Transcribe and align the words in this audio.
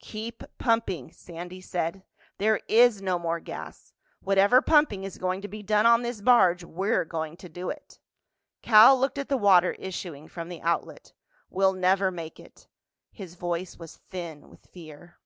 "Keep 0.00 0.44
pumping," 0.58 1.10
Sandy 1.10 1.60
said. 1.60 2.04
"There 2.36 2.60
is 2.68 3.02
no 3.02 3.18
more 3.18 3.40
gas. 3.40 3.92
Whatever 4.20 4.62
pumping 4.62 5.02
is 5.02 5.18
going 5.18 5.40
to 5.40 5.48
be 5.48 5.60
done 5.60 5.86
on 5.86 6.02
this 6.02 6.20
barge—we're 6.20 7.04
going 7.04 7.36
to 7.38 7.48
do 7.48 7.68
it." 7.68 7.98
Cal 8.62 8.96
looked 8.96 9.18
at 9.18 9.28
the 9.28 9.36
water 9.36 9.72
issuing 9.72 10.28
from 10.28 10.50
the 10.50 10.62
outlet. 10.62 11.14
"We'll 11.50 11.72
never 11.72 12.12
make 12.12 12.38
it." 12.38 12.68
His 13.10 13.34
voice 13.34 13.76
was 13.76 13.96
thin 13.96 14.48
with 14.48 14.66
fear. 14.68 15.16